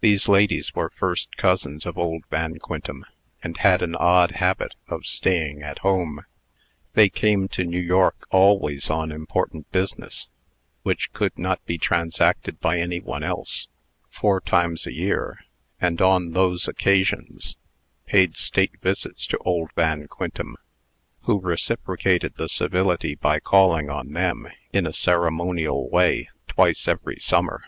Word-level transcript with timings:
These 0.00 0.26
ladies 0.26 0.74
were 0.74 0.90
first 0.90 1.36
cousins 1.36 1.86
of 1.86 1.96
old 1.96 2.24
Van 2.28 2.58
Quintem, 2.58 3.04
and 3.40 3.56
had 3.58 3.82
an 3.82 3.94
odd 3.94 4.32
habit 4.32 4.74
of 4.88 5.06
staying 5.06 5.62
at 5.62 5.78
home. 5.78 6.22
They 6.94 7.08
came 7.08 7.46
to 7.50 7.62
New 7.62 7.78
York 7.78 8.26
always 8.32 8.90
on 8.90 9.12
important 9.12 9.70
business, 9.70 10.26
which 10.82 11.12
could 11.12 11.38
not 11.38 11.64
be 11.66 11.78
transacted 11.78 12.58
by 12.58 12.78
any 12.80 12.98
one 12.98 13.22
else, 13.22 13.68
four 14.10 14.40
times 14.40 14.88
a 14.88 14.92
year; 14.92 15.38
and, 15.80 16.02
on 16.02 16.32
those 16.32 16.66
occasions, 16.66 17.56
paid 18.06 18.36
state 18.36 18.76
visits 18.82 19.24
to 19.28 19.38
old 19.44 19.70
Van 19.76 20.08
Quintem, 20.08 20.56
who 21.26 21.38
reciprocated 21.38 22.34
the 22.34 22.48
civility 22.48 23.14
by 23.14 23.38
calling 23.38 23.88
on 23.88 24.14
them, 24.14 24.48
in 24.72 24.84
a 24.84 24.92
ceremonial 24.92 25.88
way, 25.88 26.28
twice 26.48 26.88
every 26.88 27.20
summer. 27.20 27.62